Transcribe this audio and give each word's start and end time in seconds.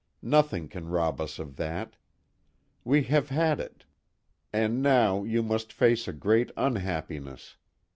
Nothing 0.23 0.67
can 0.67 0.87
rob 0.89 1.21
us 1.21 1.37
of 1.37 1.57
that. 1.57 1.95
We 2.83 3.03
have 3.03 3.29
had 3.29 3.59
it. 3.59 3.85
And 4.51 4.81
now 4.81 5.21
you 5.23 5.43
must 5.43 5.71
face 5.71 6.07
a 6.07 6.11
great 6.11 6.49
unhappiness. 6.57 7.55